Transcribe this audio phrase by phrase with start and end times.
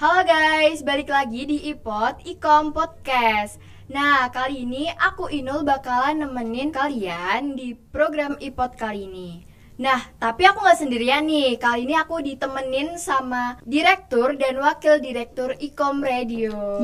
[0.00, 3.60] Halo guys, balik lagi di iPod Ikom Podcast.
[3.92, 9.44] Nah, kali ini aku Inul bakalan nemenin kalian di program iPod kali ini.
[9.76, 11.60] Nah, tapi aku nggak sendirian nih.
[11.60, 16.80] Kali ini aku ditemenin sama direktur dan wakil direktur Ikom Radio.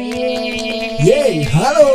[0.00, 0.96] Yeay.
[1.04, 1.88] Yeay, halo.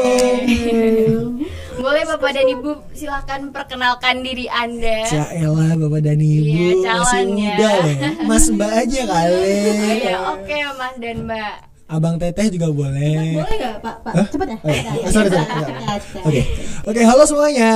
[1.81, 5.01] Boleh Bapak dan Ibu silakan perkenalkan diri Anda.
[5.03, 7.25] Caela Bapak dan Ibu Iya, masih ya.
[7.27, 7.95] muda loh.
[8.23, 9.41] Mas Mbak aja kali.
[9.41, 11.53] Oh iya, oke Mas dan Mbak.
[11.87, 13.35] Abang Teteh juga boleh.
[13.35, 13.95] Boleh nggak Pak?
[13.99, 14.27] Pak, Hah?
[14.29, 14.57] cepet ya?
[14.57, 14.91] Oh, iya.
[14.95, 15.43] Ya, Sorry, ya, sorry.
[15.43, 15.67] ya, Oke.
[15.67, 16.23] ya.
[16.23, 16.41] Oke.
[16.87, 17.71] Oke, halo semuanya.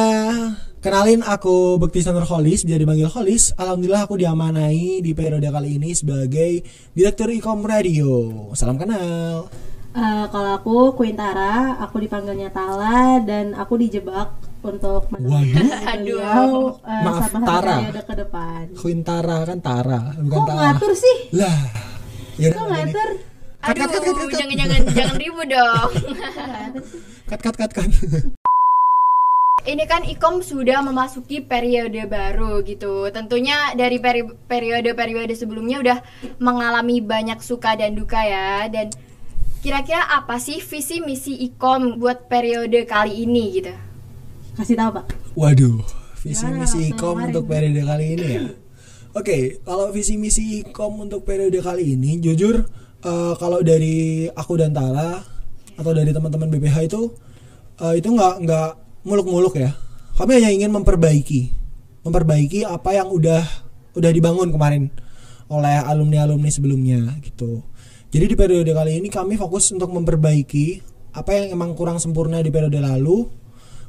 [0.80, 3.52] Kenalin aku Bekti Sanur Holis, bisa dipanggil Holis.
[3.56, 6.62] Alhamdulillah aku diamanai di periode kali ini sebagai
[6.94, 8.14] Direktur Ikom Radio.
[8.54, 9.50] Salam kenal.
[9.96, 14.28] Eh, kalau aku Quintara, aku dipanggilnya Tala dan aku dijebak
[14.60, 16.20] untuk menemani Aduh.
[16.20, 16.52] beliau
[16.84, 17.76] eh, Maaf, sama Tara.
[17.80, 18.64] periode ke depan.
[18.76, 20.60] Quintara kan Tara, bukan Kok Tara.
[20.68, 21.18] ngatur sih?
[21.32, 21.60] Lah.
[22.36, 23.10] Ya Kok ngatur?
[23.66, 25.90] Aduh, jangan-jangan jangan ribut dong.
[27.26, 27.90] Kat kat kat kat.
[29.66, 33.10] Ini kan Ikom sudah memasuki periode baru gitu.
[33.10, 35.98] Tentunya dari peri- periode-periode sebelumnya udah
[36.38, 38.70] mengalami banyak suka dan duka ya.
[38.70, 38.94] Dan
[39.66, 43.74] kira-kira apa sih visi misi Ikom buat periode kali ini gitu?
[44.54, 45.06] Kasih tahu Pak.
[45.36, 45.82] Waduh,
[46.22, 48.44] visi Gimana misi ikom untuk periode kali ini ya.
[49.12, 52.64] Oke, kalau visi misi ikom untuk periode kali ini, jujur
[53.04, 55.20] eh, kalau dari aku dan Tara
[55.76, 57.02] atau dari teman-teman BPH itu
[57.84, 58.70] eh, itu nggak nggak
[59.04, 59.76] muluk-muluk ya.
[60.16, 61.52] Kami hanya ingin memperbaiki,
[62.08, 63.44] memperbaiki apa yang udah
[63.92, 64.88] udah dibangun kemarin
[65.52, 67.60] oleh alumni-alumni sebelumnya gitu.
[68.16, 70.80] Jadi di periode kali ini kami fokus untuk memperbaiki
[71.20, 73.28] apa yang emang kurang sempurna di periode lalu.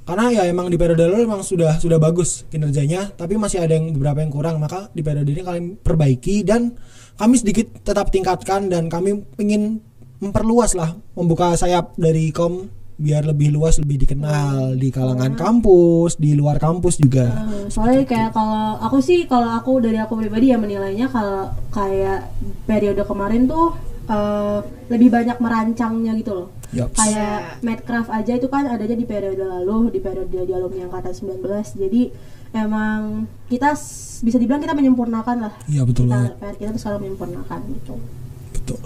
[0.03, 3.95] Karena ya emang di periode lalu emang sudah sudah bagus kinerjanya tapi masih ada yang
[3.95, 4.59] beberapa yang kurang.
[4.59, 6.75] Maka di periode ini kami perbaiki dan
[7.15, 9.79] kami sedikit tetap tingkatkan dan kami ingin
[10.19, 12.67] memperluas lah membuka sayap dari kom
[12.99, 17.31] biar lebih luas lebih dikenal di kalangan kampus di luar kampus juga.
[17.47, 22.27] Eh, soalnya kayak kalau aku sih kalau aku dari aku pribadi ya menilainya kalau kayak
[22.67, 24.59] periode kemarin tuh eh,
[24.89, 26.49] lebih banyak merancangnya gitu loh.
[26.69, 26.99] Yups.
[26.99, 31.39] kayak Madcraft aja itu kan adanya di periode lalu di periode di alumni angkatan 19
[31.79, 32.03] jadi
[32.53, 33.71] emang kita
[34.19, 35.55] bisa dibilang kita menyempurnakan lah.
[35.67, 36.55] Iya betul kita banget.
[36.59, 37.95] kita tuh selalu menyempurnakan gitu.
[38.53, 38.81] Betul.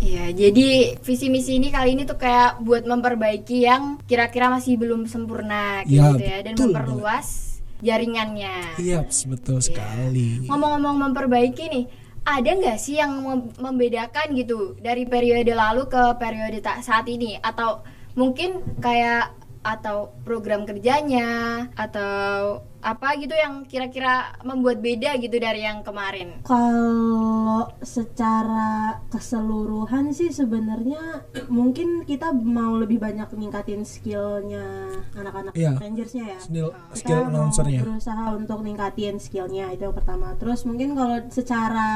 [0.00, 5.04] Iya, jadi visi misi ini kali ini tuh kayak buat memperbaiki yang kira-kira masih belum
[5.04, 8.80] sempurna Ya, gitu ya dan betul memperluas jaringannya.
[8.80, 10.40] iya betul sekali.
[10.48, 11.84] Ngomong-ngomong memperbaiki nih,
[12.24, 17.40] ada nggak sih yang mem- membedakan gitu dari periode lalu ke periode saat ini?
[17.40, 17.82] Atau
[18.14, 21.28] mungkin kayak atau program kerjanya
[21.74, 26.40] atau apa gitu yang kira-kira membuat beda gitu dari yang kemarin.
[26.40, 28.70] kalau secara
[29.10, 35.76] keseluruhan sih sebenarnya mungkin kita mau lebih banyak ningkatin skillnya anak-anak Iya.
[35.76, 40.64] rangersnya ya skill kita skill mau announcernya berusaha untuk ningkatin skillnya itu yang pertama terus
[40.64, 41.88] mungkin kalau secara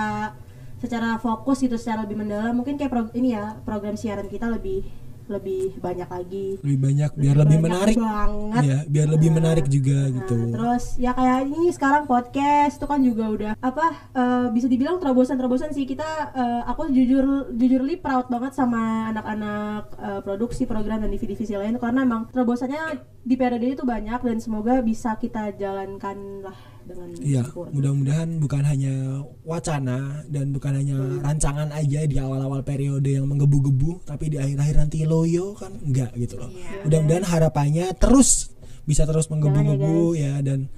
[0.79, 4.85] secara fokus gitu secara lebih mendalam mungkin kayak pro- ini ya program siaran kita lebih
[5.27, 6.47] lebih banyak lagi.
[6.61, 7.97] Lebih banyak biar lebih banyak menarik.
[7.97, 8.63] banget.
[8.65, 12.87] Ya biar lebih Nah, menarik juga Nah, gitu terus ya kayak ini sekarang podcast itu
[12.87, 15.85] kan juga udah apa eh, bisa dibilang terobosan-terobosan sih.
[15.85, 21.81] Kita eh, aku jujur jujurly proud banget sama anak-anak eh, produksi program dan divisi-divisi lain.
[21.81, 27.43] Karena emang terobosannya di periode itu banyak dan semoga bisa kita jalankan lah dengan Iya,
[27.51, 28.95] mudah-mudahan bukan hanya
[29.43, 35.05] wacana dan bukan hanya rancangan aja di awal-awal periode yang menggebu-gebu, tapi di akhir-akhir nanti
[35.05, 36.51] loyo kan enggak gitu loh.
[36.53, 36.85] Iya.
[36.87, 38.53] Mudah-mudahan harapannya terus
[38.85, 40.69] bisa terus menggebu-gebu Jangan ya dan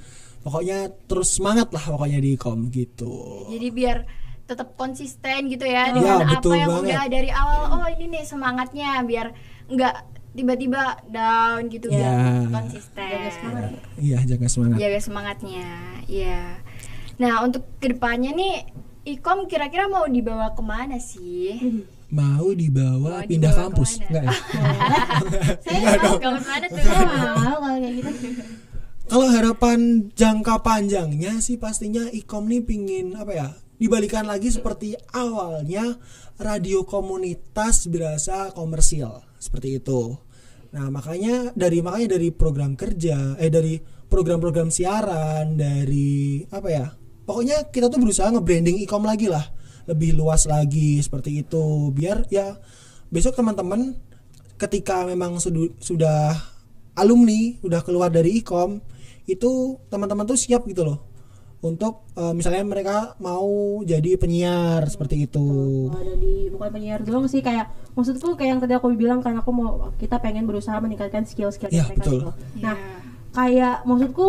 [0.41, 0.79] pokoknya
[1.11, 3.51] terus semangat lah pokoknya di kom gitu.
[3.51, 3.99] Jadi biar
[4.47, 6.87] tetap konsisten gitu ya Iya, dengan apa betul yang banget.
[6.95, 7.63] udah dari awal.
[7.75, 9.35] Oh ini nih semangatnya biar
[9.67, 9.95] nggak
[10.37, 11.97] tiba-tiba down gitu Iya.
[11.97, 13.09] biar konsisten.
[13.09, 13.71] Jaga semangat.
[13.97, 14.77] Iya, jaga semangat.
[14.79, 15.69] Jaga semangatnya.
[16.05, 16.43] Iya.
[17.17, 18.55] Nah untuk ke depannya nih
[19.07, 21.57] Ikom kira-kira mau dibawa ke mana sih?
[22.07, 24.35] Mau dibawa Mau pindah dibawa kampus enggak ya?
[25.65, 26.19] saya Enggak dong.
[26.21, 26.83] Kamu mana tuh?
[26.85, 28.11] mau kalau kayak gitu
[29.07, 29.79] Kalau harapan
[30.13, 36.01] jangka panjangnya sih pastinya Ikom nih pingin apa ya dibalikan lagi seperti awalnya
[36.37, 40.19] radio komunitas berasa komersil seperti itu.
[40.75, 46.87] Nah makanya dari makanya dari program kerja eh dari program-program siaran dari apa ya
[47.27, 49.45] pokoknya kita tuh berusaha nge-branding Ikom lagi lah.
[49.87, 51.95] Lebih luas lagi seperti itu.
[51.95, 52.59] Biar ya
[53.07, 53.95] besok teman-teman
[54.57, 56.35] ketika memang sudu- sudah
[56.97, 58.81] alumni udah keluar dari ikom
[59.29, 61.05] itu teman-teman tuh siap gitu loh
[61.59, 63.49] untuk eh, misalnya mereka mau
[63.83, 65.47] jadi penyiar seperti itu.
[65.89, 69.51] Ada di bukan penyiar doang sih kayak maksudku kayak yang tadi aku bilang kan aku
[69.51, 72.13] mau kita pengen berusaha meningkatkan skill-skill Iya, mereka betul.
[72.15, 72.31] gitu.
[72.61, 72.97] Nah, Iya.
[73.33, 74.29] kayak maksudku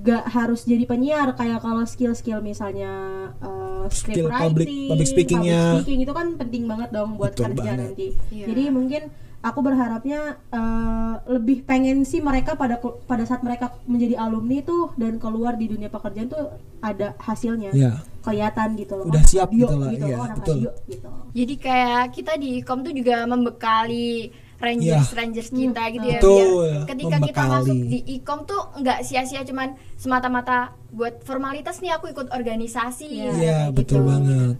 [0.00, 2.90] gak harus jadi penyiar kayak kalau skill-skill misalnya
[3.38, 5.60] uh, Skill script public- writing, public speaking-nya.
[5.60, 7.78] public speaking itu kan penting banget dong buat Betul kerja banget.
[7.88, 8.06] nanti.
[8.30, 8.44] Iya.
[8.46, 9.02] Jadi mungkin
[9.40, 10.20] aku berharapnya
[10.52, 15.64] uh, lebih pengen sih mereka pada pada saat mereka menjadi alumni tuh dan keluar di
[15.64, 17.96] dunia pekerjaan tuh ada hasilnya Ya.
[18.20, 19.08] kelihatan gitu loh.
[19.08, 20.56] Udah siap radio gitu lah, gitu, betul.
[20.60, 21.08] radio gitu.
[21.32, 24.28] Jadi kayak kita di ikom tuh juga membekali
[24.60, 26.20] rangers rangers kita gitu ya.
[26.20, 27.52] Betul, biar ketika kita membekali.
[27.56, 30.58] masuk di ikom tuh nggak sia-sia cuman semata-mata
[30.92, 33.24] buat formalitas nih aku ikut organisasi Iya.
[33.24, 34.08] Iya, kayak betul gitu.
[34.12, 34.54] banget.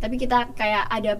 [0.00, 1.12] tapi kita kayak ada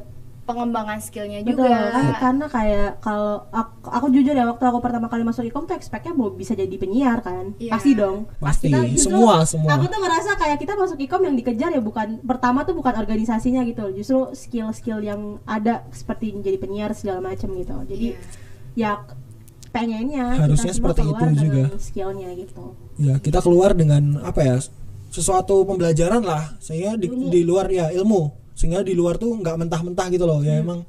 [0.43, 5.07] pengembangan skillnya Betul, juga kan- karena kayak kalau aku, aku jujur ya waktu aku pertama
[5.07, 7.71] kali masuk ikom tuh expect-nya mau bisa jadi penyiar kan, Iya.
[7.71, 8.27] pasti dong.
[8.37, 9.71] Pasti, Kita justru- semua, semua.
[9.73, 13.63] Aku tuh ngerasa kayak kita masuk ikom yang dikejar ya bukan pertama tuh bukan organisasinya
[13.63, 17.77] gitu, justru skill-skill yang ada seperti menjadi penyiar segala macam gitu.
[17.87, 18.07] Jadi
[18.75, 18.99] Iya.
[18.99, 19.07] ya
[19.71, 21.65] pengennya Harusnya seperti itu juga.
[21.79, 22.75] skillnya gitu.
[22.99, 24.57] Ya, kita keluar dengan apa ya?
[25.09, 30.07] Sesuatu pembelajaran lah, sehingga di, di luar ya ilmu, sehingga di luar tuh nggak mentah-mentah
[30.09, 30.39] gitu loh.
[30.39, 30.87] Ya emang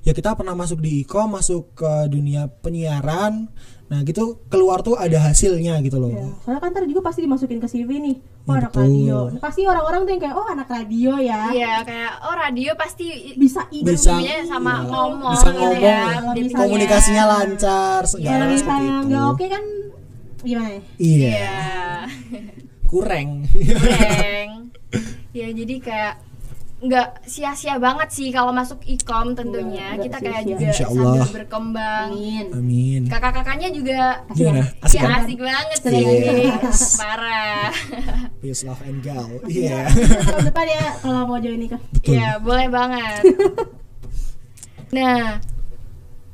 [0.00, 3.50] ya kita pernah masuk di ikom, masuk ke dunia penyiaran.
[3.86, 6.10] Nah, gitu keluar tuh ada hasilnya gitu loh.
[6.10, 8.16] Ya, soalnya kan ntar juga pasti dimasukin ke CV nih.
[8.44, 8.82] Oh, anak betul.
[8.82, 9.18] radio.
[9.38, 11.40] Pasti orang-orang tuh yang kayak oh anak radio ya.
[11.50, 13.94] Iya kayak oh radio pasti Bisa ide.
[13.94, 14.18] Bisa.
[14.44, 14.90] sama Iya.
[14.90, 15.98] ngomong Bisa gitu ngomong, ya.
[16.02, 19.06] Kalau Dia misalnya- Komunikasinya lancar, segala seperti misalnya itu.
[19.06, 19.64] nggak oke kan
[20.42, 20.80] gimana ya?
[20.98, 21.54] Iya, Iya.
[22.90, 23.28] kurang.
[23.46, 24.50] Kurang.
[25.30, 26.14] ya jadi kayak
[26.86, 30.86] nggak sia-sia banget sih kalau masuk ikom tentunya Nggak- kita nggak kayak sia-sia.
[30.86, 32.46] juga sambil berkembang Amin.
[32.50, 33.00] Amin.
[33.06, 34.00] kakak-kakaknya juga
[34.30, 34.62] Gimana?
[34.80, 35.18] Asik ya kan?
[35.20, 36.80] asik banget sih Yes.
[36.96, 37.70] parah
[38.36, 39.26] Peace, love, and gal.
[39.44, 39.88] Iya.
[39.88, 41.80] Tahun depan ya kalau mau join nikah.
[41.90, 42.14] Betul.
[42.14, 43.22] Iya boleh banget
[44.88, 45.42] nah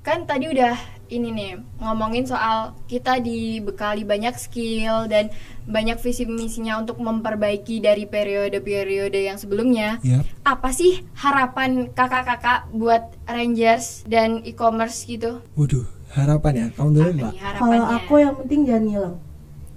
[0.00, 0.74] kan tadi udah
[1.12, 5.28] ini nih ngomongin soal kita dibekali banyak skill dan
[5.68, 10.26] banyak visi misinya untuk memperbaiki dari periode-periode yang sebelumnya Yap.
[10.42, 15.38] apa sih harapan kakak-kakak buat Rangers dan e-commerce gitu?
[15.54, 15.86] Waduh,
[16.16, 16.66] harapan ya.
[16.74, 17.32] Kamu dulu, Mbak.
[17.38, 19.16] Kalau aku yang penting jangan ngilang.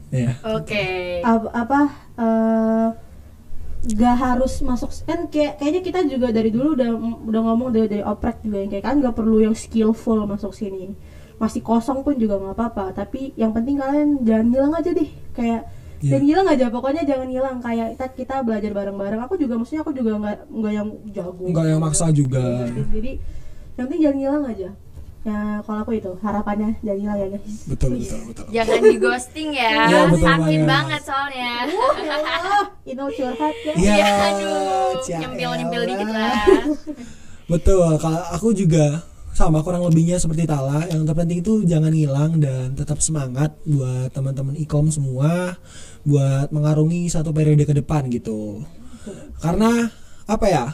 [0.09, 0.31] Iya.
[0.57, 0.85] Oke.
[1.21, 1.79] Apa, apa
[2.17, 2.87] eh,
[3.93, 6.89] gak harus masuk kan kayak kayaknya kita juga dari dulu udah
[7.29, 10.97] udah ngomong dari dari oprek juga yang kayak kan gak perlu yang skillful masuk sini
[11.35, 15.61] masih kosong pun juga nggak apa-apa tapi yang penting kalian jangan hilang aja deh kayak
[15.97, 16.11] Iya.
[16.11, 19.91] jangan hilang aja pokoknya jangan hilang kayak kita kita belajar bareng-bareng aku juga maksudnya aku
[19.91, 22.43] juga nggak nggak yang jago Nggak yang maksa juga.
[22.91, 23.11] jadi
[23.73, 24.69] yang penting jangan hilang aja
[25.25, 28.45] ya kalau aku itu harapannya jangan hilang ya guys Betul, betul, betul.
[28.53, 29.71] Jangan di ghosting ya.
[29.87, 30.67] Iya, betul Sakit banget.
[30.67, 31.51] banget soalnya.
[32.05, 32.21] ya
[32.85, 35.89] itu curhat ya Iya, Ya, aduh, Cia nyempil-nyempil elah.
[35.89, 36.33] dikit lah.
[37.45, 38.85] Betul, kalau aku juga
[39.35, 40.87] sama kurang lebihnya seperti Tala.
[40.87, 45.59] Yang terpenting itu jangan hilang dan tetap semangat buat teman-teman ikom semua
[46.07, 48.63] buat mengarungi satu periode ke depan gitu.
[49.43, 49.91] Karena
[50.25, 50.65] apa ya?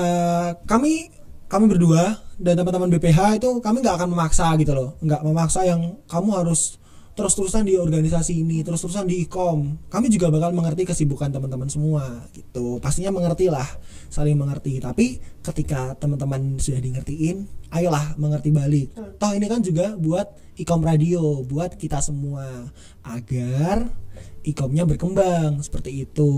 [0.00, 1.10] eh, kami
[1.50, 5.98] kami berdua dan teman-teman BPH itu kami nggak akan memaksa gitu loh, nggak memaksa yang
[6.06, 6.79] kamu harus
[7.14, 9.76] terus-terusan di organisasi ini, terus-terusan di ikom.
[9.90, 12.78] Kami juga bakal mengerti kesibukan teman-teman semua gitu.
[12.78, 13.66] Pastinya mengerti lah,
[14.08, 14.78] saling mengerti.
[14.78, 18.94] Tapi ketika teman-teman sudah di ngertiin, ayolah mengerti balik.
[18.94, 20.30] Toh ini kan juga buat
[20.60, 22.70] ikom radio, buat kita semua
[23.02, 23.90] agar
[24.44, 26.32] ikomnya berkembang seperti itu.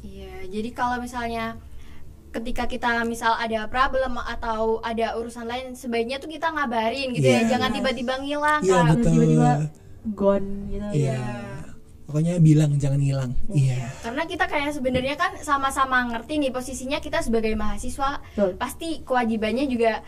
[0.00, 1.60] Iya, jadi kalau misalnya
[2.30, 7.42] ketika kita misal ada problem atau ada urusan lain sebaiknya tuh kita ngabarin gitu Iya.
[7.42, 8.74] ya jangan tiba-tiba ngilang Iya.
[8.80, 9.12] Terus betul.
[9.12, 9.50] tiba-tiba
[10.08, 11.18] gone gitu Iya.
[12.02, 13.30] Pokoknya bilang jangan hilang.
[13.48, 13.86] Iya.
[14.02, 18.50] karena kita kayak sebenarnya kan sama-sama ngerti nih posisinya kita sebagai mahasiswa Betul.
[18.56, 20.02] pasti kewajibannya juga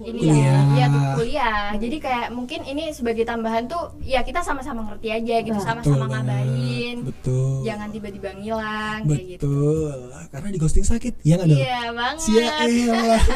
[0.00, 1.76] ini ya, ya tuh kuliah.
[1.76, 6.12] Jadi kayak mungkin ini sebagai tambahan tuh ya kita sama-sama ngerti aja gitu, sama-sama Betul
[6.16, 6.96] ngabarin.
[7.04, 7.60] Betul.
[7.68, 9.44] Jangan tiba-tiba ngilang kayak gitu.
[9.44, 9.98] Betul.
[10.32, 11.14] Karena di ghosting sakit.
[11.20, 11.60] Iya nggak dong?
[11.60, 12.18] Iya banget.
[12.24, 13.24] Sia elah.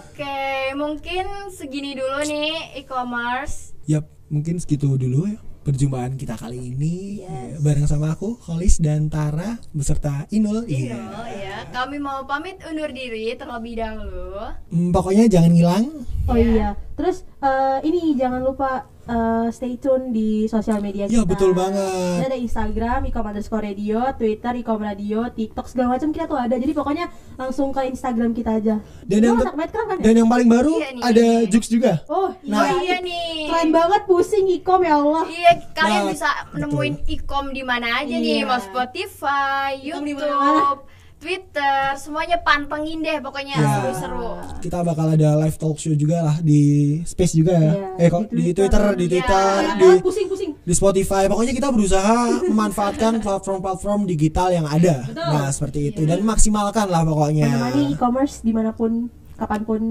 [0.00, 3.74] Oke, mungkin segini dulu nih e-commerce.
[3.90, 9.12] Yap, mungkin segitu dulu ya perjumpaan kita kali ini Ya, bareng sama aku Holis dan
[9.12, 10.64] Tara beserta Inul.
[10.64, 10.96] Iya.
[10.96, 11.56] Inul ya.
[11.70, 14.40] Kami mau pamit undur diri terlebih dahulu.
[14.72, 15.84] Hmm, pokoknya jangan hilang.
[16.26, 16.74] Oh iya.
[16.96, 21.26] Terus eh, ini jangan lupa eh, stay tune di sosial media Ya, kita.
[21.26, 21.82] betul banget.
[22.16, 26.54] Kita ada Instagram, ikom underscore radio, Twitter, ikom radio, TikTok segala macam kita tuh ada.
[26.54, 28.78] Jadi pokoknya langsung ke Instagram kita aja.
[29.02, 30.04] Dan yang anak Medcraft kan ya?
[30.04, 31.02] Dan yang paling baru Iya nih.
[31.02, 31.92] ada Jux juga.
[32.06, 32.70] Oh, Nah.
[32.78, 33.50] iya nih.
[33.50, 35.24] Keren banget pusing ikom ya Allah.
[35.26, 38.46] Iya, kalian Nah, bisa nemuin ikom di mana aja nih, Iya.
[38.46, 40.86] mau Spotify, YouTube.
[41.20, 43.68] Twitter, semuanya pantengin deh pokoknya Ya.
[43.76, 44.40] seru-seru.
[44.58, 46.60] Kita bakal ada live talk show juga lah di
[47.04, 47.72] Space juga ya.
[47.72, 48.82] Iya, eh kok di di Twitter.
[48.90, 49.12] Di Iya.
[49.12, 50.50] Twitter, Enak di pusing-pusing.
[50.58, 51.22] di Spotify.
[51.26, 52.16] Pokoknya kita berusaha
[52.50, 55.04] memanfaatkan platform-platform digital yang ada.
[55.04, 55.28] Betul.
[55.28, 57.52] Nah, seperti itu dan maksimalkan lah pokoknya.
[57.52, 59.82] Menemani e-commerce di mana pun, kapan pun.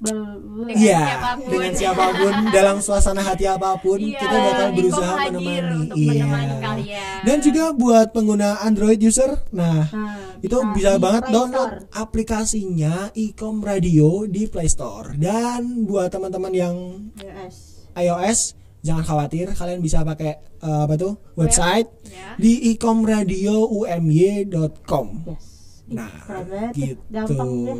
[0.00, 1.46] Dengan Iya, siapa pun.
[1.46, 5.78] dengan siapa pun dalam suasana hati apa pun Iya, kita bakal berusaha menemani.
[5.78, 7.20] untuk menemani kalian.
[7.20, 11.86] Dan juga buat pengguna Android user, nah Nah, itu bisa di banget Play download Store.
[11.94, 15.12] aplikasinya Ecom Radio di Play Store.
[15.12, 16.74] Dan buat teman-teman yang
[17.14, 17.78] Yes.
[17.92, 22.34] iOS jangan khawatir, kalian bisa pakai eh, apa tuh website Ya.
[22.36, 25.06] di ecomradioumy.com.
[25.26, 25.44] Yes.
[25.88, 26.70] Nah, keren ya.
[26.74, 27.00] gitu.
[27.06, 27.78] Gampang deh.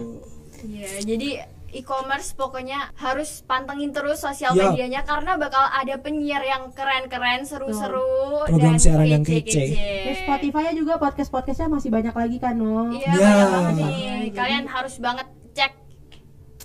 [0.62, 1.28] Iya, jadi
[1.72, 4.72] e-commerce pokoknya harus pantengin terus sosial Yup.
[4.72, 9.64] medianya karena bakal ada penyiar yang keren-keren, seru-seru Program dan siaran yang kece-kece.
[10.04, 12.90] Terus Spotify juga podcast-podcastnya masih banyak lagi kan, no?
[12.90, 13.14] Iya, Ya.
[13.14, 13.94] banyak banget nih.
[14.32, 15.72] Kalian harus banget cek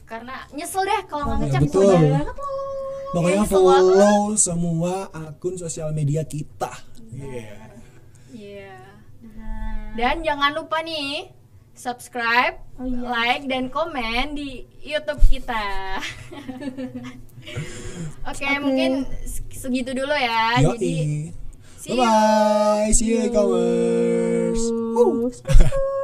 [0.04, 1.86] karena nyesel deh kalau nggak Ya, ngecek betul.
[1.90, 2.64] banget loh.
[3.12, 3.72] Pokoknya Iya, semua.
[3.72, 6.72] follow semua akun sosial media kita.
[7.10, 7.56] Iya.
[8.30, 8.76] Iya.
[9.34, 11.32] Nah, Dan jangan lupa nih
[11.76, 13.08] subscribe, Oh, iya.
[13.08, 16.00] like dan komen di YouTube kita.
[18.26, 18.48] Oke, Oke.
[18.58, 19.06] mungkin
[19.52, 20.60] segitu dulu ya.
[20.60, 20.96] Jadi
[21.30, 21.36] Yoi.
[21.78, 22.02] see you.
[22.02, 22.90] Bye bye.
[22.92, 24.64] See you e-commerce.